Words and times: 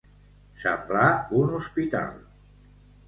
Semblar 0.61 1.05
un 1.41 1.53
hospital. 1.59 2.17